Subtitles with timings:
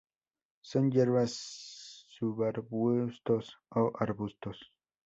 [0.63, 1.35] Son hierbas,
[2.09, 4.59] subarbustos o arbustos.